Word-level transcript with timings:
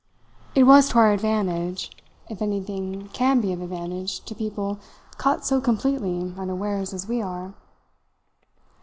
It 0.55 0.63
was 0.63 0.89
to 0.89 0.97
our 0.97 1.11
advantage, 1.13 1.91
if 2.27 2.41
anything 2.41 3.09
can 3.09 3.39
be 3.39 3.53
of 3.53 3.61
advantage 3.61 4.21
to 4.25 4.33
people 4.33 4.79
caught 5.19 5.45
so 5.45 5.61
completely 5.61 6.33
unawares 6.39 6.91
as 6.91 7.07
we 7.07 7.21
are. 7.21 7.53